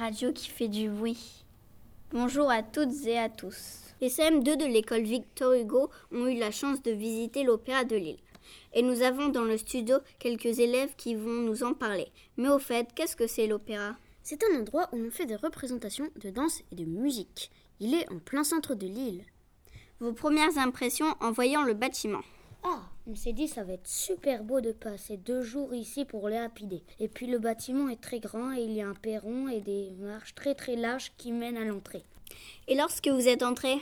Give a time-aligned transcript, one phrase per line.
[0.00, 1.44] radio qui fait du bruit.
[2.10, 3.80] Bonjour à toutes et à tous.
[4.00, 8.16] Les CM2 de l'école Victor Hugo ont eu la chance de visiter l'Opéra de Lille.
[8.72, 12.10] Et nous avons dans le studio quelques élèves qui vont nous en parler.
[12.38, 13.94] Mais au fait, qu'est-ce que c'est l'opéra?
[14.22, 17.50] C'est un endroit où on fait des représentations de danse et de musique.
[17.78, 19.26] Il est en plein centre de l'île.
[20.00, 22.22] Vos premières impressions en voyant le bâtiment?
[22.62, 26.28] Ah, on s'est dit ça va être super beau de passer deux jours ici pour
[26.28, 26.82] les rapider.
[27.00, 29.90] Et puis le bâtiment est très grand et il y a un perron et des
[29.98, 32.04] marches très très larges qui mènent à l'entrée.
[32.68, 33.74] Et lorsque vous êtes entré?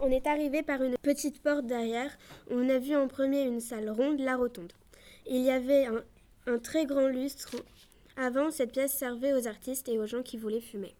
[0.00, 2.16] On est arrivé par une petite porte derrière.
[2.50, 4.72] On a vu en premier une salle ronde, la rotonde.
[5.26, 6.04] Il y avait un,
[6.46, 7.56] un très grand lustre.
[8.16, 10.94] Avant, cette pièce servait aux artistes et aux gens qui voulaient fumer.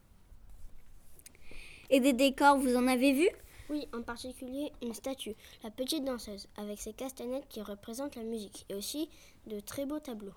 [1.90, 3.28] Et des décors, vous en avez vu?
[3.70, 8.64] Oui, en particulier une statue, la petite danseuse, avec ses castanètes qui représentent la musique,
[8.68, 9.10] et aussi
[9.46, 10.34] de très beaux tableaux.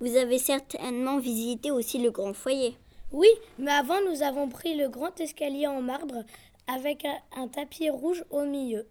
[0.00, 2.76] Vous avez certainement visité aussi le grand foyer.
[3.12, 6.24] Oui, mais avant nous avons pris le grand escalier en marbre
[6.66, 8.86] avec un, un tapis rouge au milieu.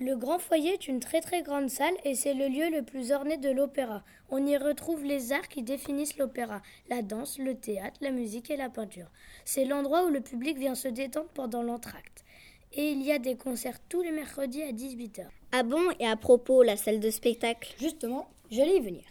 [0.00, 3.10] Le grand foyer est une très très grande salle et c'est le lieu le plus
[3.10, 4.04] orné de l'opéra.
[4.30, 8.56] On y retrouve les arts qui définissent l'opéra, la danse, le théâtre, la musique et
[8.56, 9.10] la peinture.
[9.44, 12.24] C'est l'endroit où le public vient se détendre pendant l'entracte.
[12.72, 15.26] Et il y a des concerts tous les mercredis à 18h.
[15.52, 17.74] Ah bon Et à propos, la salle de spectacle?
[17.78, 19.04] Justement, j'allais y venir.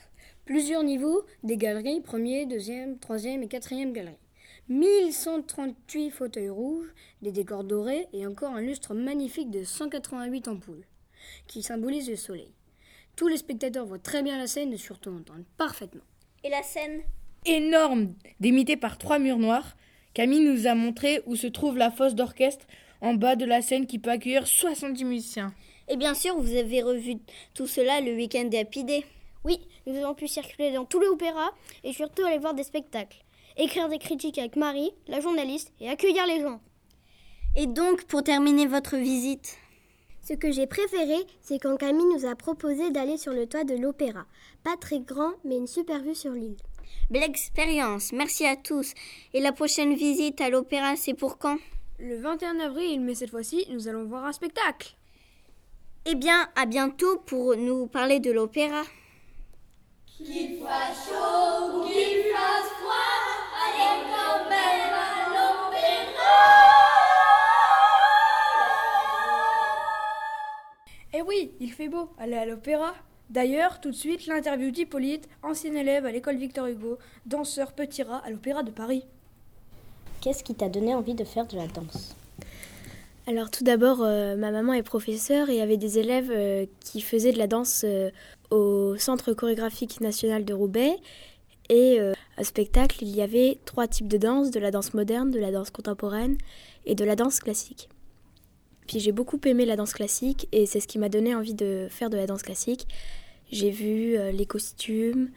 [0.46, 4.18] Plusieurs niveaux, des galeries, premier, deuxième, troisième et quatrième galerie.
[4.70, 10.86] 1138 fauteuils rouges, des décors dorés et encore un lustre magnifique de 188 ampoules
[11.48, 12.52] qui symbolise le soleil.
[13.16, 16.04] Tous les spectateurs voient très bien la scène et surtout entendent parfaitement.
[16.44, 17.02] Et la scène?
[17.46, 19.76] Énorme, délimité par trois murs noirs,
[20.14, 22.68] Camille nous a montré où se trouve la fosse d'orchestre
[23.02, 25.54] en bas de la scène qui peut accueillir 70 musiciens.
[25.88, 27.16] Et bien sûr, vous avez revu
[27.54, 29.06] tout cela le week-end des Happy Day.
[29.46, 31.52] Oui, nous avons pu circuler dans tous les opéras
[31.84, 33.24] et surtout aller voir des spectacles,
[33.56, 36.60] écrire des critiques avec Marie, la journaliste, et accueillir les gens.
[37.56, 39.58] Et donc, pour terminer votre visite
[40.22, 43.76] Ce que j'ai préféré, c'est quand Camille nous a proposé d'aller sur le toit de
[43.76, 44.26] l'opéra.
[44.64, 46.58] Pas très grand, mais une super vue sur l'île.
[47.10, 48.94] Belle expérience, merci à tous.
[49.34, 51.58] Et la prochaine visite à l'opéra, c'est pour quand?
[52.00, 54.94] Le 21 avril, mais cette fois-ci, nous allons voir un spectacle.
[56.06, 58.84] Eh bien, à bientôt pour nous parler de l'opéra.
[60.06, 63.18] Qu'il fasse chaud ou qu'il fasse froid,
[63.66, 66.38] allez quand même à l'opéra.
[71.14, 72.94] Eh oui, il fait beau, aller à l'opéra.
[73.32, 78.22] D'ailleurs, tout de suite, l'interview d'Hippolyte, ancien élève à l'école Victor Hugo, danseur petit rat
[78.24, 79.08] à l'Opéra de Paris.
[80.28, 82.14] Qu'est-ce qui t'a donné envie de faire de la danse
[83.28, 86.66] Alors tout d'abord, euh, ma maman est professeure et il y avait des élèves euh,
[86.82, 88.12] qui faisaient de la danse euh,
[88.50, 90.98] au Centre chorégraphique national de Roubaix.
[91.70, 92.02] Et
[92.36, 95.50] à spectacle, il y avait trois types de danse, de la danse moderne, de la
[95.54, 96.38] danse contemporaine
[96.86, 97.88] et de la danse classique.
[98.86, 101.88] Puis j'ai beaucoup aimé la danse classique et c'est ce qui m'a donné envie de
[101.90, 102.86] faire de la danse classique.
[103.50, 105.30] J'ai vu les costumes,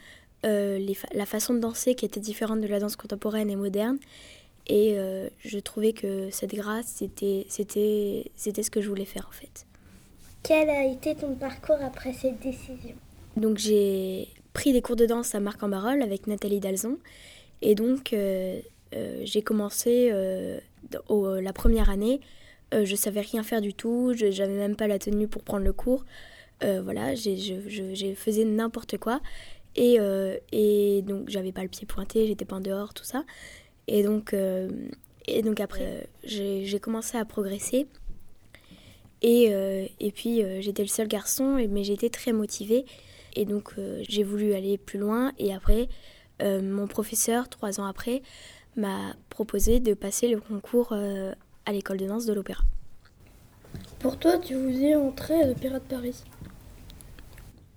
[0.44, 3.98] la façon de danser qui était différente de la danse contemporaine et moderne.
[4.70, 9.26] Et euh, je trouvais que cette grâce, c'était, c'était, c'était ce que je voulais faire
[9.28, 9.66] en fait.
[10.44, 12.94] Quel a été ton parcours après cette décision?
[13.36, 16.98] Donc j'ai pris des cours de danse à Marc-en-Barœul avec Nathalie Dalzon.
[17.62, 18.60] Et donc euh,
[18.94, 20.12] euh, j'ai commencé
[21.08, 22.20] au, la première année
[22.72, 25.72] je savais rien faire du tout, je n'avais même pas la tenue pour prendre le
[25.72, 26.04] cours.
[26.62, 29.20] Voilà, je, je, je, faisais n'importe quoi.
[29.76, 33.24] Et, euh, et donc, j'avais pas le pied pointé, j'étais pas en dehors, tout ça.
[33.92, 34.34] Et donc,
[35.26, 37.86] et donc après, j'ai commencé à progresser.
[39.20, 39.52] Et,
[40.00, 42.86] et puis, j'étais le seul garçon, mais j'étais très motivée.
[43.34, 43.74] Et donc,
[44.08, 45.32] j'ai voulu aller plus loin.
[45.38, 45.88] Et après,
[46.40, 48.22] mon professeur, trois ans après,
[48.76, 52.62] m'a proposé de passer le concours à l'école de danse de l'opéra.
[53.98, 56.22] Pour toi, tu voulais entrer à l'Opéra de Paris?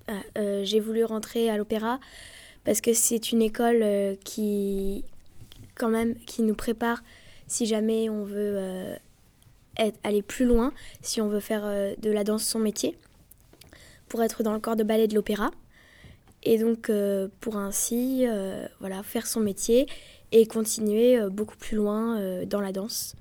[0.08, 2.00] Ah, euh, J'ai voulu rentrer à l'opéra
[2.64, 5.04] parce que c'est une école euh, qui,
[5.74, 7.02] quand même, qui nous prépare
[7.46, 8.96] si jamais on veut euh,
[10.02, 10.72] aller plus loin,
[11.02, 12.96] si on veut faire euh, de la danse son métier,
[14.08, 15.50] pour être dans le corps de ballet de l'opéra.
[16.42, 18.26] Et donc, euh, pour ainsi,
[18.80, 19.86] voilà, faire son métier
[20.32, 23.14] et continuer beaucoup plus loin dans la danse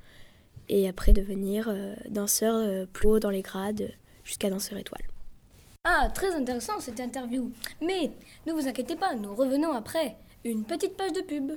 [0.67, 1.73] et après devenir
[2.09, 3.91] danseur plus haut dans les grades
[4.23, 5.03] jusqu'à danseur étoile.
[5.85, 7.51] Ah, très intéressant cette interview.
[7.81, 8.11] Mais
[8.45, 10.15] ne vous inquiétez pas, nous revenons après.
[10.43, 11.53] Une petite page de pub.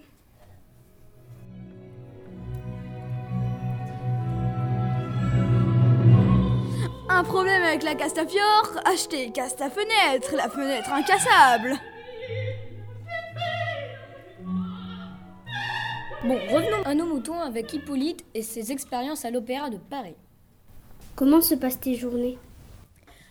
[7.16, 11.72] Un problème avec la Castafiore Achetez Casta Fenêtre, la fenêtre incassable
[16.24, 20.14] Bon, revenons à nos moutons avec Hippolyte et ses expériences à l'Opéra de Paris.
[21.14, 22.36] Comment se passent tes journées?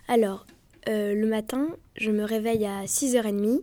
[0.07, 0.47] Alors,
[0.89, 3.61] euh, le matin, je me réveille à 6h30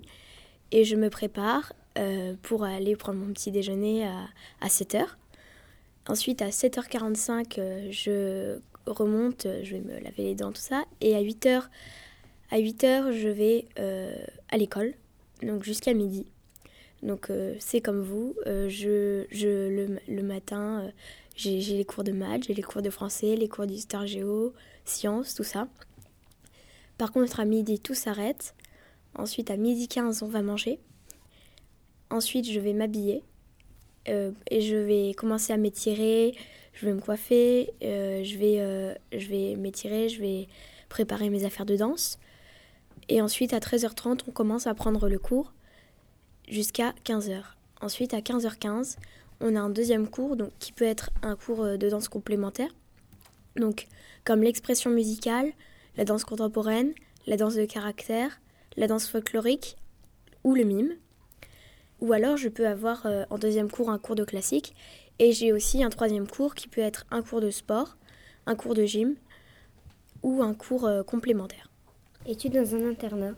[0.70, 4.28] et je me prépare euh, pour aller prendre mon petit déjeuner à,
[4.60, 5.04] à 7h.
[6.06, 10.84] Ensuite, à 7h45, euh, je remonte, je vais me laver les dents, tout ça.
[11.00, 11.64] Et à 8h,
[12.50, 13.66] à 8h je vais
[14.48, 14.94] à l'école,
[15.42, 16.26] donc jusqu'à midi.
[17.02, 20.90] Donc c'est comme vous, je, je, le, le matin,
[21.36, 24.52] j'ai les cours de maths, j'ai les cours de français, les cours d'histoire géo,
[24.84, 25.68] sciences, tout ça.
[26.98, 28.54] Par contre, à midi, tout s'arrête.
[29.16, 30.78] Ensuite, à midi 15, on va manger.
[32.10, 33.22] Ensuite, je vais m'habiller.
[34.08, 36.34] Euh, et je vais commencer à m'étirer.
[36.72, 37.72] Je vais me coiffer.
[37.82, 40.08] Euh, je vais, euh, je vais m'étirer.
[40.08, 40.48] Je vais
[40.88, 42.18] préparer mes affaires de danse.
[43.08, 45.52] Et ensuite, à 13h30, on commence à prendre le cours
[46.48, 47.42] jusqu'à 15h.
[47.80, 48.96] Ensuite, à 15h15,
[49.40, 52.70] on a un deuxième cours qui peut être un cours de danse complémentaire.
[53.56, 53.86] Donc,
[54.24, 55.52] comme l'expression musicale,
[55.96, 56.92] la danse contemporaine,
[57.26, 58.40] la danse de caractère,
[58.76, 59.76] la danse folklorique
[60.44, 60.94] ou le mime.
[62.00, 64.74] Ou alors je peux avoir euh, en deuxième cours un cours de classique
[65.22, 67.96] et j'ai aussi un troisième cours qui peut être un cours de sport,
[68.46, 69.14] un cours de gym
[70.22, 71.70] ou un cours euh, complémentaire.
[72.26, 73.34] Es-tu dans un internat?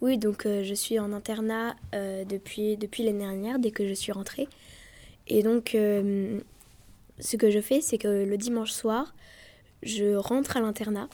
[0.00, 4.12] Oui, donc euh, je suis en internat depuis, depuis l'année dernière, dès que je suis
[4.12, 4.48] rentrée.
[5.26, 5.70] Et donc
[7.20, 9.14] ce que je fais, c'est que le dimanche soir,
[9.82, 11.08] je rentre à l'internat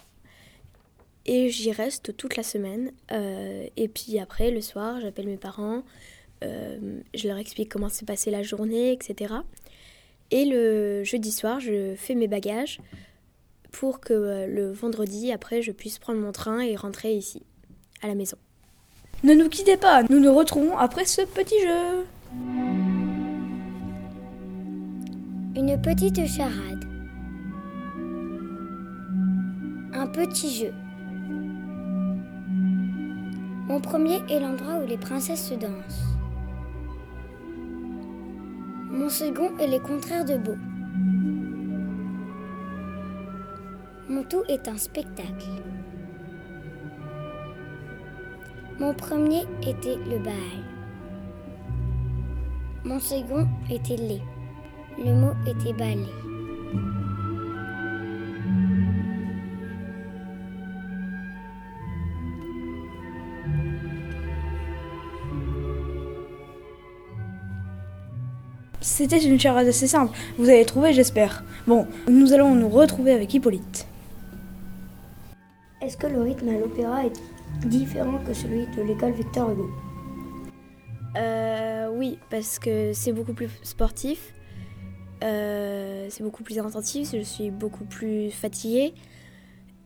[1.27, 2.93] et j'y reste toute la semaine.
[3.11, 5.83] Euh, et puis après, le soir, j'appelle mes parents,
[6.45, 9.35] euh, je leur explique comment s'est passée la journée, etc.
[10.31, 12.81] Et le jeudi soir, je fais mes bagages
[13.71, 17.43] pour que euh, le vendredi, après, je puisse prendre mon train et rentrer ici,
[18.03, 18.37] à la maison.
[19.23, 22.05] Ne nous quittez pas, nous nous retrouvons après ce petit jeu.
[25.57, 26.85] Une petite charade.
[29.95, 30.73] Un petit jeu.
[33.69, 36.06] Mon premier est l'endroit où les princesses se dansent.
[38.97, 40.57] Mon second est les contraires de beau.
[44.09, 45.51] Mon tout est un spectacle.
[48.81, 50.33] Mon premier était le bal.
[52.85, 54.23] Mon second était lait.
[54.97, 56.26] Le mot était balai.
[68.97, 70.17] C'était une charade assez simple.
[70.39, 71.45] Vous avez trouvé, j'espère.
[71.67, 73.87] Bon, nous allons nous retrouver avec Hippolyte.
[75.83, 77.13] Est-ce que le rythme à l'opéra est
[77.67, 79.69] différent que celui de l'école Victor Hugo?
[81.19, 84.33] Euh, Oui, parce que c'est beaucoup plus sportif.
[85.23, 88.95] Euh, c'est beaucoup plus intensif, je suis beaucoup plus fatiguée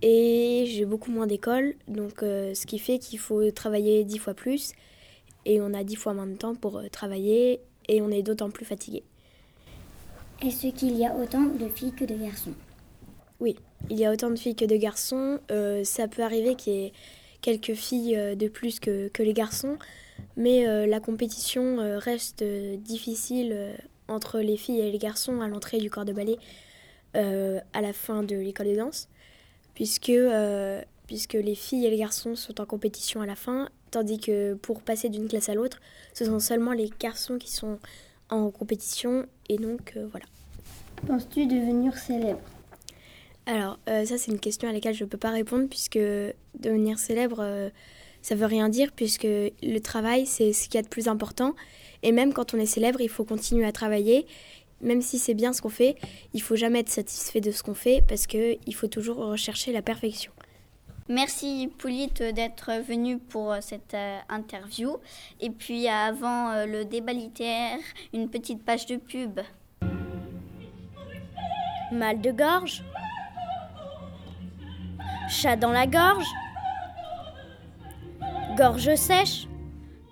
[0.03, 4.35] et j'ai beaucoup moins d'école, donc euh, ce qui fait qu'il faut travailler dix fois
[4.35, 4.73] plus
[5.47, 8.65] et on a dix fois moins de temps pour travailler et on est d'autant plus
[8.65, 9.03] fatigué.
[10.43, 12.55] Est-ce qu'il y a autant de filles que de garçons?
[13.41, 13.57] Oui,
[13.91, 15.39] il y a autant de filles que de garçons.
[15.51, 16.93] Euh, ça peut arriver qu'il y ait
[17.43, 19.79] quelques filles euh, de plus que, que les garçons,
[20.37, 23.77] mais euh, la compétition reste difficile
[24.09, 26.39] entre les filles et les garçons à l'entrée du corps de ballet
[27.15, 29.09] à la fin de l'école de danse,
[29.75, 30.13] puisque,
[31.11, 34.83] puisque les filles et les garçons sont en compétition à la fin Tandis que pour
[34.83, 35.81] passer d'une classe à l'autre,
[36.15, 37.81] ce sont seulement les garçons qui sont
[38.29, 39.27] en compétition.
[39.49, 40.27] Et donc, euh, voilà.
[41.07, 42.41] Penses-tu devenir célèbre?
[43.47, 47.01] Alors, euh, ça, c'est une question à laquelle je ne peux pas répondre, puisque devenir
[47.01, 47.71] célèbre, euh,
[48.23, 51.57] ça veut rien dire, puisque le travail, c'est ce qu'il y a de plus important.
[52.05, 54.25] Et même quand on est célèbre, il faut continuer à travailler.
[54.83, 55.97] Même si c'est bien ce qu'on fait,
[56.33, 59.83] il faut jamais être satisfait de ce qu'on fait, parce qu'il faut toujours rechercher la
[59.83, 60.31] perfection.
[61.11, 64.97] Merci Poulite d'être venu pour euh, cette euh, interview.
[65.41, 67.81] Et puis avant euh, le débat littéraire,
[68.15, 69.41] une petite page de pub.
[71.91, 72.85] Mal de gorge
[75.29, 76.29] Chat dans la gorge
[78.57, 79.49] Gorge sèche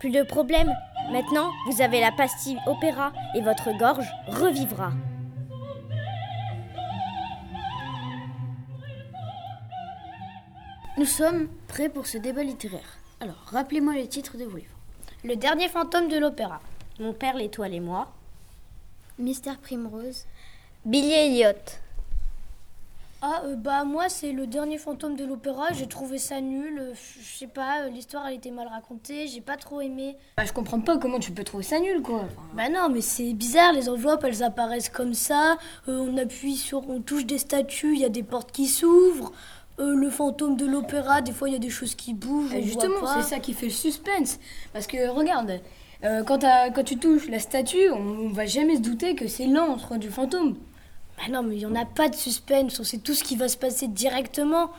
[0.01, 0.75] Plus de problème.
[1.13, 4.91] Maintenant, vous avez la pastille opéra et votre gorge revivra.
[10.99, 12.99] Nous sommes prêts pour ce débat littéraire.
[13.21, 14.75] Alors, rappelez-moi les titres de vos livres.
[15.23, 16.61] Le dernier fantôme de l'opéra.
[16.99, 18.09] Mon père l'étoile et moi.
[19.17, 20.25] Mystère Primrose.
[20.85, 21.53] Billy Elliot.
[23.23, 25.73] Ah, euh, bah moi, c'est le dernier fantôme de l'opéra.
[25.73, 26.79] J'ai trouvé ça nul.
[26.81, 29.29] Euh, Je sais pas, euh, l'histoire, elle était mal racontée.
[29.29, 30.17] J'ai pas trop aimé.
[30.37, 32.23] Bah, je comprends pas comment tu peux trouver ça nul, quoi.
[32.23, 33.73] Enfin, Bah non, mais c'est bizarre.
[33.73, 35.59] Les enveloppes, elles apparaissent comme ça.
[35.89, 36.89] Euh, on appuie sur.
[36.91, 39.33] On touche des statues, il y a des portes qui s'ouvrent.
[39.81, 42.53] Euh, le fantôme de l'opéra, des fois, il y a des choses qui bougent.
[42.55, 44.39] euh, on justement, c'est ça qui fait le suspense.
[44.73, 45.61] Parce que, regarde,
[46.05, 46.39] euh, quand,
[46.85, 50.57] tu touches la statue, on, on va jamais se douter que c'est l'antre du fantôme.
[51.17, 52.79] Bah non, mais il y en a pas de suspense.
[52.81, 54.71] On sait tout ce qui va se passer directement.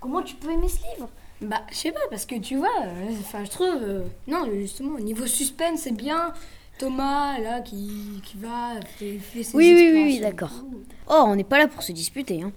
[0.00, 1.08] Comment tu peux aimer ce livre?
[1.40, 3.82] Bah, je sais pas, parce que tu vois, euh, enfin, je trouve.
[3.82, 6.32] euh, non, justement, au niveau suspense, c'est bien.
[6.78, 10.52] Thomas, là, qui, qui va fait, fait ses Oui, oui, oui, oui, d'accord.
[11.08, 12.42] Oh, on n'est pas là pour se disputer.
[12.42, 12.52] Hein.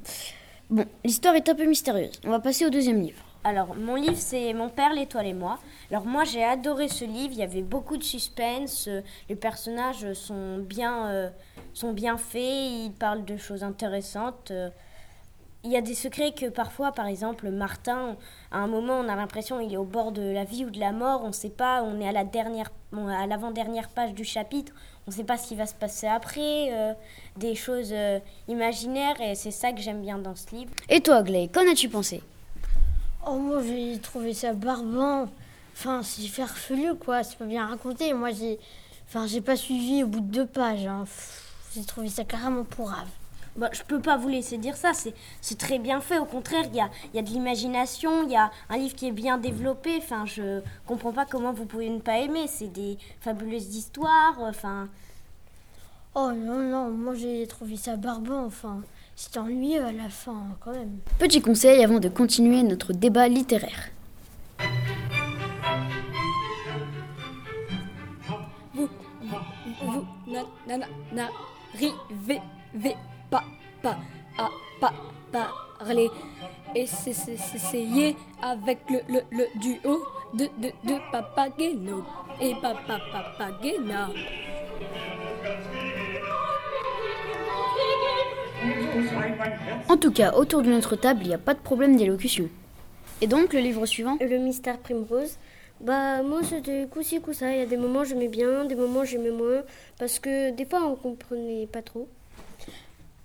[0.69, 2.19] Bon, l'histoire est un peu mystérieuse.
[2.25, 3.21] On va passer au deuxième livre.
[3.43, 5.59] Alors, mon livre, c'est Mon père, l'étoile et moi.
[5.91, 7.33] Alors, moi, j'ai adoré ce livre.
[7.33, 8.87] Il y avait beaucoup de suspense.
[8.87, 11.29] euh, Les personnages sont bien, euh,
[11.73, 12.41] sont bien faits.
[12.41, 14.51] Ils parlent de choses intéressantes.
[15.65, 18.15] Il y a des secrets que parfois, par exemple, Martin,
[18.51, 20.79] à un moment, on a l'impression qu'il est au bord de la vie ou de
[20.79, 21.21] la mort.
[21.23, 21.81] On ne sait pas.
[21.81, 24.71] On est à la dernière, bon, à l'avant-dernière page du chapitre.
[25.07, 26.71] On ne sait pas ce qui va se passer après.
[26.71, 26.93] euh,
[27.37, 29.19] des choses euh, imaginaires.
[29.21, 30.71] Et c'est ça que j'aime bien dans ce livre.
[30.87, 32.21] Et toi, Glay, qu'en as-tu pensé?
[33.27, 35.27] Oh, moi j'ai trouvé ça barbant.
[35.73, 38.13] Enfin, c'est farfelu quoi, c'est pas bien raconté.
[38.13, 38.59] Moi j'ai.
[39.07, 40.85] Enfin, j'ai pas suivi au bout de deux pages.
[40.85, 41.05] hein.
[41.73, 43.07] J'ai trouvé ça carrément pourrave.
[43.55, 46.19] Bah, je peux pas vous laisser dire ça, c'est, c'est très bien fait.
[46.19, 48.95] Au contraire, il y a, il y a de l'imagination, il y a un livre
[48.95, 49.95] qui est bien développé.
[49.97, 52.47] Enfin, je comprends pas comment vous pouvez ne pas aimer.
[52.47, 54.35] C'est des fabuleuses histoires.
[54.39, 54.89] Enfin,
[56.17, 58.45] Oh non, non, moi j'ai trouvé ça barbant.
[58.45, 58.81] Enfin,
[59.17, 60.99] c'était ennuyeux à la fin quand même.
[61.19, 63.89] Petit conseil avant de continuer notre débat littéraire.
[68.73, 68.87] Vous,
[69.81, 71.29] vous, na, na, na,
[71.75, 72.41] n'arrivez
[72.73, 72.95] vez
[73.29, 73.43] pas,
[73.81, 73.97] pas
[74.37, 74.49] à
[74.81, 74.93] pas
[75.31, 76.09] parler.
[76.73, 80.03] Et c'est- c'est- c'est- essayez avec le, le, le duo
[80.33, 82.03] de, de, de Papageno
[82.41, 84.09] et Papa Papagena.
[89.87, 92.49] En tout cas, autour de notre table, il n'y a pas de problème d'élocution.
[93.21, 94.17] Et donc, le livre suivant?
[94.19, 95.37] Le mystère primrose.
[95.81, 99.31] Bah moi c'était coup-ci coup-ça, il y a des moments j'aimais bien, des moments j'aimais
[99.31, 99.63] moins,
[99.99, 102.07] parce que des fois on comprenait pas trop.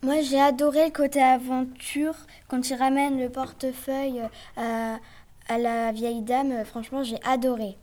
[0.02, 2.14] Moi, j'ai adoré le côté aventure
[2.49, 4.23] quand il ramène le portefeuille
[4.57, 4.99] à,
[5.49, 6.64] à la vieille dame.
[6.64, 7.76] Franchement, j'ai adoré.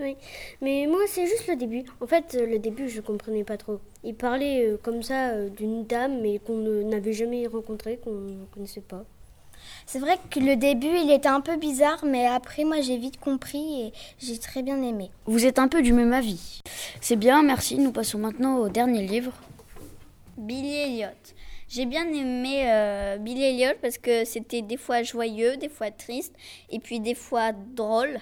[0.00, 0.16] Oui,
[0.62, 1.84] mais moi c'est juste le début.
[2.00, 3.80] En fait, euh, le début je comprenais pas trop.
[4.02, 8.44] Il parlait euh, comme ça euh, d'une dame mais qu'on n'avait jamais rencontrée, qu'on ne
[8.46, 9.04] connaissait pas.
[9.86, 13.18] C'est vrai que le début, il était un peu bizarre, mais après, moi, j'ai vite
[13.18, 15.10] compris et j'ai très bien aimé.
[15.26, 16.60] Vous êtes un peu du même avis.
[17.00, 17.76] C'est bien, merci.
[17.78, 19.32] Nous passons maintenant au dernier livre.
[20.36, 21.34] Billy Elliot.
[21.68, 26.34] J'ai bien aimé euh, Billy Elliot parce que c'était des fois joyeux, des fois triste
[26.68, 28.18] et puis des fois drôle.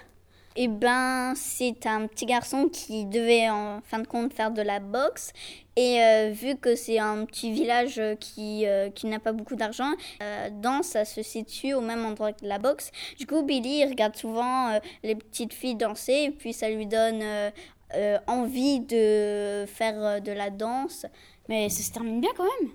[0.60, 4.80] Et ben, c'est un petit garçon qui devait en fin de compte faire de la
[4.80, 5.32] boxe.
[5.76, 9.92] Et euh, vu que c'est un petit village qui, euh, qui n'a pas beaucoup d'argent,
[10.20, 12.90] euh, dans ça se situe au même endroit que la boxe.
[13.16, 16.88] Du coup, Billy il regarde souvent euh, les petites filles danser et puis ça lui
[16.88, 17.50] donne euh,
[17.94, 21.06] euh, envie de faire euh, de la danse.
[21.48, 22.70] Mais ça se termine bien quand même.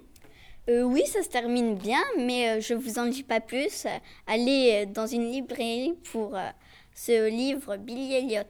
[0.69, 3.85] Euh, oui, ça se termine bien, mais euh, je vous en dis pas plus.
[4.25, 6.49] Allez euh, dans une librairie pour euh,
[6.95, 8.43] ce livre Billy Elliot.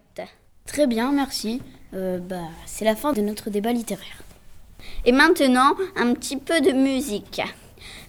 [0.65, 1.61] Très bien, merci.
[1.93, 4.23] Euh, bah, c'est la fin de notre débat littéraire.
[5.05, 7.41] Et maintenant, un petit peu de musique.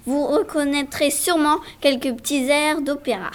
[0.06, 3.30] Vous reconnaîtrez sûrement quelques petits airs d'opéra.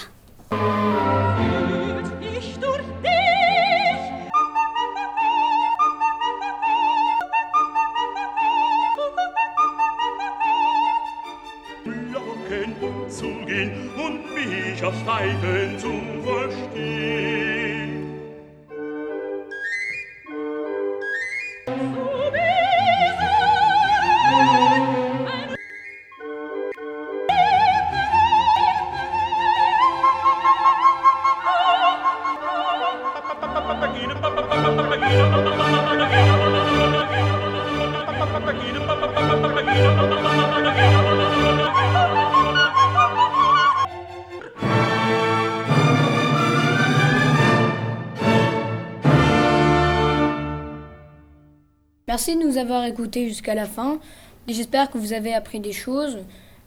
[52.19, 53.97] Merci de nous avoir écoutés jusqu'à la fin.
[54.45, 56.17] J'espère que vous avez appris des choses.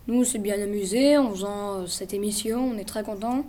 [0.07, 2.71] Nous, on s'est bien amusés en faisant euh, cette émission.
[2.73, 3.45] On est très contents.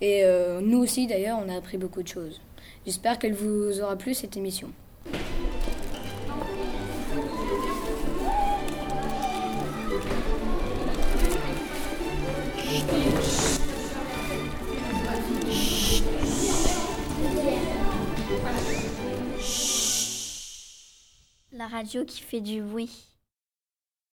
[0.00, 2.40] Et euh, nous aussi, d'ailleurs, on a appris beaucoup de choses.
[2.84, 4.72] J'espère qu'elle vous aura plu, cette émission.
[21.66, 23.13] Radio qui fait du bruit.